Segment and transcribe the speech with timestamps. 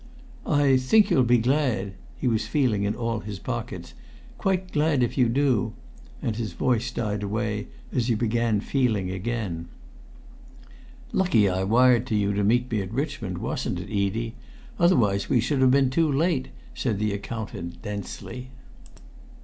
[0.47, 3.93] "I think you'll be glad" he was feeling in all his pockets
[4.39, 5.73] "quite glad if you do"
[6.23, 9.67] and his voice died away as he began feeling again.
[11.11, 14.33] "Lucky I wired to you to meet me at Richmond, wasn't it, Edie?
[14.79, 18.49] Otherwise we should have been too late," said the accountant densely.